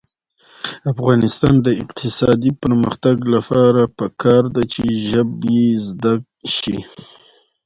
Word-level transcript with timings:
د 0.03 0.03
افغانستان 0.93 1.55
د 1.65 1.67
اقتصادي 1.83 2.51
پرمختګ 2.63 3.15
لپاره 3.33 3.81
پکار 3.99 4.43
ده 4.55 4.63
چې 4.73 4.83
ژبې 5.09 5.65
زده 5.87 6.13
شي. 6.55 6.77